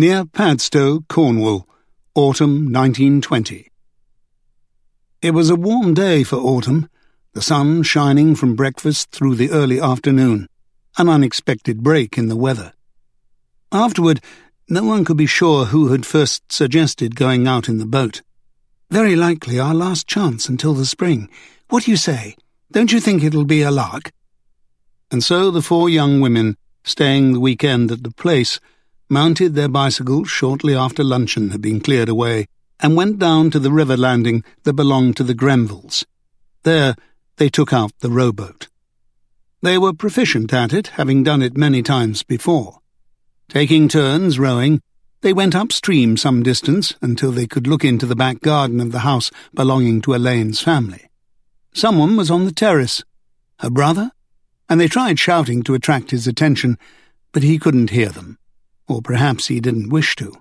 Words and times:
near 0.00 0.24
Padstow, 0.24 1.00
Cornwall, 1.10 1.68
autumn 2.14 2.72
1920. 2.72 3.70
It 5.20 5.32
was 5.32 5.50
a 5.50 5.54
warm 5.54 5.92
day 5.92 6.24
for 6.24 6.36
autumn, 6.36 6.88
the 7.34 7.42
sun 7.42 7.82
shining 7.82 8.34
from 8.34 8.56
breakfast 8.56 9.10
through 9.10 9.34
the 9.34 9.50
early 9.50 9.78
afternoon, 9.78 10.48
an 10.96 11.10
unexpected 11.10 11.82
break 11.82 12.16
in 12.16 12.28
the 12.28 12.36
weather. 12.36 12.72
Afterward, 13.72 14.22
no 14.70 14.84
one 14.84 15.04
could 15.04 15.18
be 15.18 15.26
sure 15.26 15.66
who 15.66 15.88
had 15.88 16.06
first 16.06 16.50
suggested 16.50 17.14
going 17.14 17.46
out 17.46 17.68
in 17.68 17.76
the 17.76 17.84
boat. 17.84 18.22
Very 18.90 19.16
likely 19.16 19.60
our 19.60 19.74
last 19.74 20.08
chance 20.08 20.48
until 20.48 20.72
the 20.72 20.86
spring. 20.86 21.28
What 21.68 21.84
do 21.84 21.90
you 21.90 21.98
say? 21.98 22.36
Don't 22.72 22.90
you 22.90 23.00
think 23.00 23.22
it'll 23.22 23.44
be 23.44 23.60
a 23.60 23.70
lark? 23.70 24.12
And 25.10 25.22
so 25.22 25.50
the 25.50 25.60
four 25.60 25.90
young 25.90 26.22
women, 26.22 26.56
staying 26.84 27.34
the 27.34 27.40
weekend 27.40 27.92
at 27.92 28.02
the 28.02 28.10
place, 28.10 28.60
mounted 29.10 29.54
their 29.54 29.68
bicycles 29.68 30.30
shortly 30.30 30.74
after 30.74 31.02
luncheon 31.02 31.50
had 31.50 31.60
been 31.60 31.80
cleared 31.80 32.08
away, 32.08 32.46
and 32.78 32.96
went 32.96 33.18
down 33.18 33.50
to 33.50 33.58
the 33.58 33.72
river 33.72 33.96
landing 33.96 34.44
that 34.62 34.72
belonged 34.72 35.16
to 35.16 35.24
the 35.24 35.34
Grenvilles. 35.34 36.04
There 36.62 36.94
they 37.36 37.48
took 37.48 37.72
out 37.72 37.92
the 38.00 38.10
rowboat. 38.10 38.68
They 39.62 39.76
were 39.76 39.92
proficient 39.92 40.52
at 40.52 40.72
it, 40.72 40.88
having 40.88 41.22
done 41.22 41.42
it 41.42 41.56
many 41.56 41.82
times 41.82 42.22
before. 42.22 42.78
Taking 43.48 43.88
turns 43.88 44.38
rowing, 44.38 44.80
they 45.22 45.32
went 45.32 45.54
upstream 45.54 46.16
some 46.16 46.42
distance 46.42 46.94
until 47.02 47.32
they 47.32 47.46
could 47.46 47.66
look 47.66 47.84
into 47.84 48.06
the 48.06 48.16
back 48.16 48.40
garden 48.40 48.80
of 48.80 48.92
the 48.92 49.00
house 49.00 49.30
belonging 49.52 50.00
to 50.02 50.14
Elaine's 50.14 50.60
family. 50.60 51.10
Someone 51.74 52.16
was 52.16 52.30
on 52.30 52.46
the 52.46 52.52
terrace. 52.52 53.04
Her 53.58 53.70
brother? 53.70 54.12
And 54.68 54.80
they 54.80 54.88
tried 54.88 55.18
shouting 55.18 55.62
to 55.64 55.74
attract 55.74 56.10
his 56.10 56.26
attention, 56.26 56.78
but 57.32 57.42
he 57.42 57.58
couldn't 57.58 57.90
hear 57.90 58.08
them 58.08 58.38
or 58.90 59.00
perhaps 59.00 59.46
he 59.46 59.60
didn't 59.60 59.88
wish 59.88 60.16
to, 60.16 60.34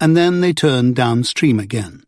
and 0.00 0.16
then 0.16 0.40
they 0.40 0.52
turned 0.52 0.96
downstream 0.96 1.60
again. 1.60 2.02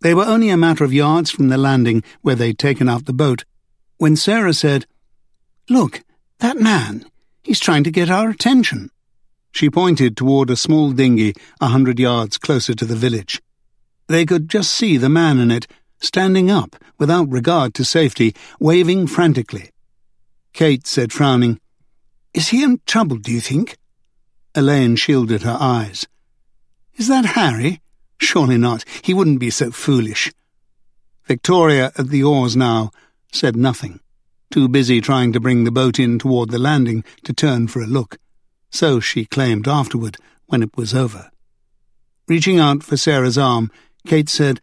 They 0.00 0.14
were 0.14 0.24
only 0.24 0.50
a 0.50 0.56
matter 0.56 0.82
of 0.82 0.92
yards 0.92 1.30
from 1.30 1.48
the 1.48 1.56
landing 1.56 2.02
where 2.22 2.34
they'd 2.34 2.58
taken 2.58 2.88
out 2.88 3.06
the 3.06 3.12
boat, 3.12 3.44
when 3.98 4.16
Sarah 4.16 4.52
said, 4.52 4.86
Look, 5.70 6.02
that 6.40 6.58
man, 6.58 7.06
he's 7.44 7.60
trying 7.60 7.84
to 7.84 7.92
get 7.92 8.10
our 8.10 8.28
attention. 8.28 8.90
She 9.52 9.70
pointed 9.70 10.16
toward 10.16 10.50
a 10.50 10.56
small 10.56 10.90
dinghy 10.90 11.34
a 11.60 11.68
hundred 11.68 12.00
yards 12.00 12.36
closer 12.36 12.74
to 12.74 12.84
the 12.84 12.96
village. 12.96 13.40
They 14.08 14.26
could 14.26 14.50
just 14.50 14.72
see 14.72 14.96
the 14.96 15.08
man 15.08 15.38
in 15.38 15.52
it, 15.52 15.68
standing 16.00 16.50
up, 16.50 16.74
without 16.98 17.30
regard 17.30 17.74
to 17.74 17.84
safety, 17.84 18.34
waving 18.58 19.06
frantically. 19.06 19.70
Kate 20.52 20.88
said, 20.88 21.12
frowning, 21.12 21.60
Is 22.34 22.48
he 22.48 22.64
in 22.64 22.80
trouble, 22.86 23.18
do 23.18 23.30
you 23.30 23.40
think? 23.40 23.78
Elaine 24.54 24.96
shielded 24.96 25.42
her 25.42 25.56
eyes. 25.58 26.06
Is 26.96 27.08
that 27.08 27.24
Harry? 27.24 27.80
Surely 28.20 28.56
not. 28.56 28.84
He 29.02 29.12
wouldn't 29.12 29.40
be 29.40 29.50
so 29.50 29.70
foolish. 29.70 30.32
Victoria, 31.26 31.92
at 31.98 32.08
the 32.08 32.22
oars 32.22 32.56
now, 32.56 32.90
said 33.32 33.56
nothing, 33.56 34.00
too 34.50 34.68
busy 34.68 35.00
trying 35.00 35.32
to 35.32 35.40
bring 35.40 35.64
the 35.64 35.72
boat 35.72 35.98
in 35.98 36.18
toward 36.18 36.50
the 36.50 36.58
landing 36.58 37.02
to 37.24 37.32
turn 37.32 37.66
for 37.66 37.82
a 37.82 37.86
look. 37.86 38.18
So 38.70 39.00
she 39.00 39.24
claimed 39.24 39.66
afterward, 39.66 40.18
when 40.46 40.62
it 40.62 40.76
was 40.76 40.94
over. 40.94 41.30
Reaching 42.28 42.58
out 42.58 42.82
for 42.82 42.96
Sarah's 42.96 43.38
arm, 43.38 43.70
Kate 44.06 44.28
said, 44.28 44.60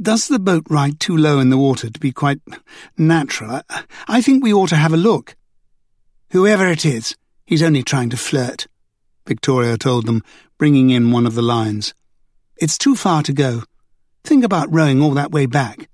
Does 0.00 0.28
the 0.28 0.38
boat 0.38 0.64
ride 0.68 0.98
too 0.98 1.16
low 1.16 1.38
in 1.38 1.50
the 1.50 1.58
water 1.58 1.90
to 1.90 2.00
be 2.00 2.12
quite 2.12 2.40
natural? 2.96 3.62
I 4.08 4.22
think 4.22 4.42
we 4.42 4.52
ought 4.52 4.70
to 4.70 4.76
have 4.76 4.92
a 4.92 4.98
look. 4.98 5.36
Whoever 6.30 6.66
it 6.66 6.84
is, 6.84 7.14
he's 7.46 7.62
only 7.62 7.82
trying 7.82 8.10
to 8.10 8.16
flirt. 8.16 8.66
Victoria 9.28 9.76
told 9.76 10.06
them, 10.06 10.22
bringing 10.56 10.90
in 10.90 11.12
one 11.12 11.26
of 11.26 11.34
the 11.34 11.42
lines. 11.42 11.94
It's 12.56 12.78
too 12.78 12.96
far 12.96 13.22
to 13.22 13.32
go. 13.32 13.62
Think 14.24 14.42
about 14.42 14.72
rowing 14.72 15.00
all 15.00 15.12
that 15.12 15.30
way 15.30 15.46
back. 15.46 15.88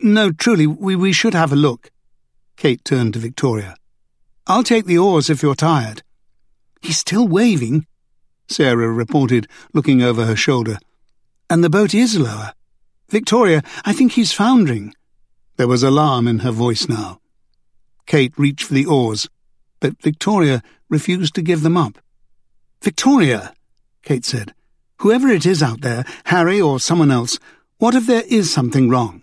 No, 0.00 0.30
truly, 0.30 0.66
we, 0.66 0.94
we 0.94 1.12
should 1.12 1.34
have 1.34 1.52
a 1.52 1.56
look. 1.56 1.90
Kate 2.56 2.84
turned 2.84 3.14
to 3.14 3.18
Victoria. 3.18 3.74
I'll 4.46 4.62
take 4.62 4.84
the 4.84 4.98
oars 4.98 5.30
if 5.30 5.42
you're 5.42 5.54
tired. 5.54 6.02
He's 6.82 6.98
still 6.98 7.26
waving, 7.26 7.86
Sarah 8.48 8.92
reported, 8.92 9.48
looking 9.72 10.02
over 10.02 10.26
her 10.26 10.36
shoulder. 10.36 10.78
And 11.48 11.64
the 11.64 11.70
boat 11.70 11.94
is 11.94 12.18
lower. 12.18 12.52
Victoria, 13.08 13.62
I 13.84 13.92
think 13.92 14.12
he's 14.12 14.32
foundering. 14.32 14.92
There 15.56 15.66
was 15.68 15.82
alarm 15.82 16.28
in 16.28 16.40
her 16.40 16.52
voice 16.52 16.88
now. 16.88 17.20
Kate 18.06 18.34
reached 18.36 18.64
for 18.66 18.74
the 18.74 18.86
oars, 18.86 19.28
but 19.80 20.00
Victoria 20.02 20.62
refused 20.88 21.34
to 21.34 21.42
give 21.42 21.62
them 21.62 21.76
up. 21.76 21.98
Victoria, 22.82 23.52
Kate 24.02 24.24
said, 24.24 24.54
whoever 25.00 25.28
it 25.28 25.44
is 25.44 25.62
out 25.62 25.82
there, 25.82 26.02
Harry 26.24 26.58
or 26.58 26.80
someone 26.80 27.10
else, 27.10 27.38
what 27.76 27.94
if 27.94 28.06
there 28.06 28.24
is 28.26 28.50
something 28.50 28.88
wrong? 28.88 29.20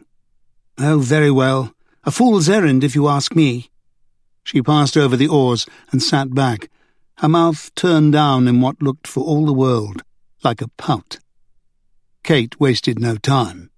Oh, 0.78 1.00
very 1.00 1.32
well. 1.32 1.74
A 2.04 2.12
fool's 2.12 2.48
errand, 2.50 2.84
if 2.84 2.94
you 2.94 3.08
ask 3.08 3.36
me. 3.36 3.72
She 4.44 4.62
passed 4.62 4.96
over 4.96 5.18
the 5.18 5.28
oars 5.28 5.66
and 5.92 6.04
sat 6.04 6.36
back, 6.36 6.70
her 7.18 7.28
mouth 7.28 7.74
turned 7.74 8.14
down 8.14 8.48
in 8.48 8.62
what 8.62 8.80
looked 8.80 9.08
for 9.08 9.24
all 9.24 9.48
the 9.48 9.54
world 9.54 10.04
like 10.44 10.62
a 10.62 10.68
pout. 10.78 11.18
Kate 12.24 12.60
wasted 12.60 13.00
no 13.00 13.16
time. 13.16 13.72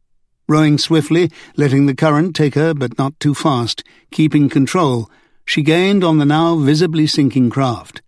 Rowing 0.46 0.78
swiftly, 0.78 1.32
letting 1.56 1.86
the 1.86 1.96
current 1.96 2.36
take 2.36 2.56
her 2.56 2.74
but 2.74 2.98
not 2.98 3.18
too 3.22 3.34
fast, 3.34 3.86
keeping 4.12 4.50
control, 4.50 5.10
she 5.46 5.62
gained 5.62 6.04
on 6.04 6.18
the 6.18 6.26
now 6.26 6.58
visibly 6.58 7.08
sinking 7.08 7.50
craft 7.50 8.02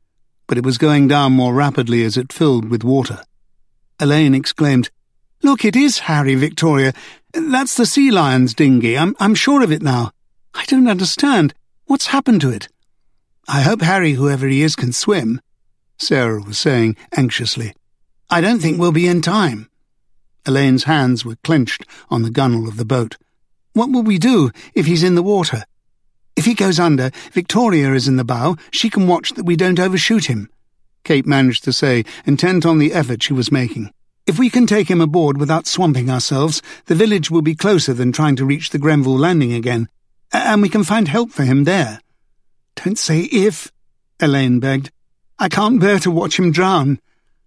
but 0.51 0.57
it 0.57 0.66
was 0.66 0.78
going 0.78 1.07
down 1.07 1.31
more 1.31 1.53
rapidly 1.53 2.03
as 2.03 2.17
it 2.17 2.34
filled 2.34 2.69
with 2.69 2.84
water. 2.84 3.23
Elaine 4.01 4.35
exclaimed, 4.35 4.89
Look, 5.41 5.63
it 5.63 5.78
is 5.78 6.00
Harry, 6.00 6.35
Victoria. 6.35 6.91
That's 7.31 7.78
the 7.78 7.85
sea 7.85 8.12
lion's 8.12 8.53
dinghy. 8.53 8.97
I'm, 8.97 9.16
I'm 9.17 9.34
sure 9.34 9.63
of 9.63 9.72
it 9.72 9.81
now. 9.81 10.11
I 10.53 10.66
don't 10.66 10.90
understand. 10.90 11.53
What's 11.85 12.07
happened 12.07 12.41
to 12.41 12.50
it? 12.50 12.67
I 13.47 13.61
hope 13.61 13.81
Harry, 13.81 14.11
whoever 14.11 14.45
he 14.45 14.61
is, 14.61 14.75
can 14.75 14.91
swim, 14.91 15.40
Sarah 15.97 16.41
was 16.41 16.59
saying 16.59 16.97
anxiously. 17.16 17.73
I 18.29 18.41
don't 18.41 18.59
think 18.59 18.78
we'll 18.78 18.91
be 18.91 19.07
in 19.07 19.22
time. 19.22 19.69
Elaine's 20.45 20.84
hands 20.84 21.23
were 21.23 21.38
clenched 21.45 21.85
on 22.09 22.23
the 22.23 22.29
gunwale 22.29 22.67
of 22.67 22.75
the 22.75 22.84
boat. 22.84 23.16
What 23.72 23.90
will 23.90 24.03
we 24.03 24.17
do 24.17 24.51
if 24.75 24.85
he's 24.85 25.01
in 25.01 25.16
the 25.16 25.23
water? 25.23 25.63
If 26.35 26.45
he 26.45 26.53
goes 26.53 26.79
under, 26.79 27.11
Victoria 27.31 27.93
is 27.93 28.07
in 28.07 28.17
the 28.17 28.23
bow. 28.23 28.55
She 28.71 28.89
can 28.89 29.07
watch 29.07 29.31
that 29.33 29.45
we 29.45 29.55
don't 29.55 29.79
overshoot 29.79 30.25
him. 30.25 30.49
Kate 31.03 31.25
managed 31.25 31.63
to 31.65 31.73
say, 31.73 32.05
intent 32.25 32.65
on 32.65 32.77
the 32.77 32.93
effort 32.93 33.23
she 33.23 33.33
was 33.33 33.51
making. 33.51 33.91
If 34.27 34.37
we 34.37 34.49
can 34.49 34.67
take 34.67 34.89
him 34.89 35.01
aboard 35.01 35.37
without 35.37 35.67
swamping 35.67 36.09
ourselves, 36.09 36.61
the 36.85 36.95
village 36.95 37.31
will 37.31 37.41
be 37.41 37.55
closer 37.55 37.93
than 37.93 38.11
trying 38.11 38.35
to 38.35 38.45
reach 38.45 38.69
the 38.69 38.77
Grenville 38.77 39.17
landing 39.17 39.51
again, 39.51 39.89
and 40.31 40.61
we 40.61 40.69
can 40.69 40.83
find 40.83 41.07
help 41.07 41.31
for 41.31 41.43
him 41.43 41.63
there. 41.63 41.99
Don't 42.75 42.99
say 42.99 43.21
if, 43.21 43.71
Elaine 44.19 44.59
begged. 44.59 44.91
I 45.39 45.49
can't 45.49 45.79
bear 45.79 45.97
to 45.99 46.11
watch 46.11 46.37
him 46.37 46.51
drown. 46.51 46.99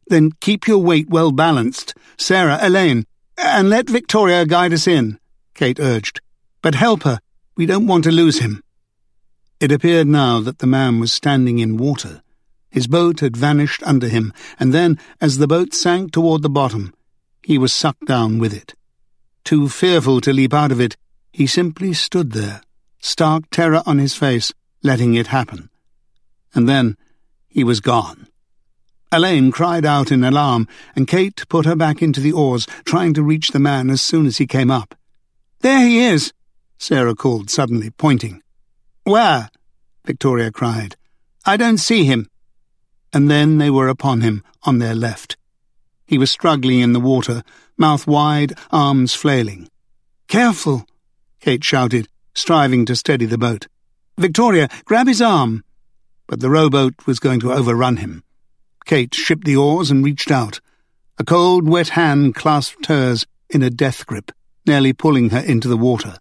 Then 0.08 0.32
keep 0.40 0.66
your 0.66 0.78
weight 0.78 1.08
well 1.08 1.30
balanced. 1.30 1.94
Sarah, 2.18 2.58
Elaine, 2.60 3.06
and 3.38 3.70
let 3.70 3.88
Victoria 3.88 4.44
guide 4.44 4.72
us 4.72 4.88
in, 4.88 5.18
Kate 5.54 5.78
urged. 5.78 6.20
But 6.60 6.74
help 6.74 7.04
her. 7.04 7.20
We 7.56 7.66
don't 7.66 7.86
want 7.86 8.02
to 8.04 8.10
lose 8.10 8.40
him. 8.40 8.63
It 9.60 9.72
appeared 9.72 10.06
now 10.06 10.40
that 10.40 10.58
the 10.58 10.66
man 10.66 11.00
was 11.00 11.12
standing 11.12 11.58
in 11.58 11.76
water. 11.76 12.22
His 12.70 12.86
boat 12.86 13.20
had 13.20 13.36
vanished 13.36 13.82
under 13.84 14.08
him, 14.08 14.32
and 14.58 14.74
then, 14.74 14.98
as 15.20 15.38
the 15.38 15.46
boat 15.46 15.74
sank 15.74 16.12
toward 16.12 16.42
the 16.42 16.50
bottom, 16.50 16.92
he 17.42 17.56
was 17.56 17.72
sucked 17.72 18.06
down 18.06 18.38
with 18.38 18.52
it. 18.52 18.74
Too 19.44 19.68
fearful 19.68 20.20
to 20.22 20.32
leap 20.32 20.52
out 20.52 20.72
of 20.72 20.80
it, 20.80 20.96
he 21.32 21.46
simply 21.46 21.92
stood 21.92 22.32
there, 22.32 22.62
stark 23.00 23.48
terror 23.50 23.82
on 23.86 23.98
his 23.98 24.14
face, 24.14 24.52
letting 24.82 25.14
it 25.14 25.28
happen. 25.28 25.70
And 26.54 26.68
then 26.68 26.96
he 27.48 27.62
was 27.62 27.80
gone. 27.80 28.26
Elaine 29.12 29.52
cried 29.52 29.84
out 29.84 30.10
in 30.10 30.24
alarm, 30.24 30.66
and 30.96 31.06
Kate 31.06 31.44
put 31.48 31.66
her 31.66 31.76
back 31.76 32.02
into 32.02 32.20
the 32.20 32.32
oars, 32.32 32.66
trying 32.84 33.14
to 33.14 33.22
reach 33.22 33.48
the 33.48 33.60
man 33.60 33.88
as 33.88 34.02
soon 34.02 34.26
as 34.26 34.38
he 34.38 34.46
came 34.46 34.70
up. 34.70 34.94
There 35.60 35.86
he 35.86 36.00
is, 36.00 36.32
Sarah 36.78 37.14
called 37.14 37.50
suddenly, 37.50 37.90
pointing. 37.90 38.42
Where? 39.04 39.50
Victoria 40.06 40.50
cried. 40.50 40.96
I 41.44 41.58
don't 41.58 41.76
see 41.76 42.04
him. 42.04 42.26
And 43.12 43.30
then 43.30 43.58
they 43.58 43.68
were 43.68 43.88
upon 43.88 44.22
him, 44.22 44.42
on 44.62 44.78
their 44.78 44.94
left. 44.94 45.36
He 46.06 46.16
was 46.16 46.30
struggling 46.30 46.80
in 46.80 46.94
the 46.94 47.00
water, 47.00 47.42
mouth 47.76 48.06
wide, 48.06 48.54
arms 48.70 49.14
flailing. 49.14 49.68
Careful, 50.26 50.86
Kate 51.38 51.62
shouted, 51.62 52.08
striving 52.34 52.86
to 52.86 52.96
steady 52.96 53.26
the 53.26 53.36
boat. 53.36 53.68
Victoria, 54.18 54.68
grab 54.86 55.06
his 55.06 55.20
arm. 55.20 55.64
But 56.26 56.40
the 56.40 56.50
rowboat 56.50 57.06
was 57.06 57.18
going 57.20 57.40
to 57.40 57.52
overrun 57.52 57.98
him. 57.98 58.24
Kate 58.86 59.14
shipped 59.14 59.44
the 59.44 59.56
oars 59.56 59.90
and 59.90 60.02
reached 60.02 60.30
out. 60.30 60.60
A 61.18 61.24
cold, 61.24 61.68
wet 61.68 61.90
hand 61.90 62.34
clasped 62.34 62.86
hers 62.86 63.26
in 63.50 63.62
a 63.62 63.68
death 63.68 64.06
grip, 64.06 64.32
nearly 64.66 64.94
pulling 64.94 65.28
her 65.28 65.40
into 65.40 65.68
the 65.68 65.76
water 65.76 66.16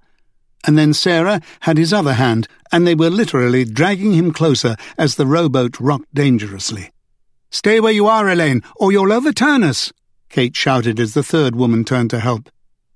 and 0.65 0.77
then 0.77 0.93
Sarah 0.93 1.41
had 1.61 1.77
his 1.77 1.93
other 1.93 2.13
hand, 2.13 2.47
and 2.71 2.87
they 2.87 2.95
were 2.95 3.09
literally 3.09 3.65
dragging 3.65 4.13
him 4.13 4.31
closer 4.31 4.75
as 4.97 5.15
the 5.15 5.27
rowboat 5.27 5.79
rocked 5.79 6.13
dangerously. 6.13 6.91
Stay 7.51 7.79
where 7.79 7.91
you 7.91 8.07
are, 8.07 8.29
Elaine, 8.29 8.63
or 8.75 8.91
you'll 8.91 9.13
overturn 9.13 9.63
us, 9.63 9.91
Kate 10.29 10.55
shouted 10.55 10.99
as 10.99 11.13
the 11.13 11.23
third 11.23 11.55
woman 11.55 11.83
turned 11.83 12.09
to 12.09 12.19
help. 12.19 12.49